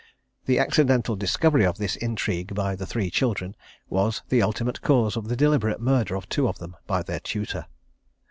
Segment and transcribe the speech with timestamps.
[0.47, 3.55] The accidental discovery of this intrigue by the three children,
[3.87, 7.67] was the ultimate cause of the deliberate murder of two of them by their tutor.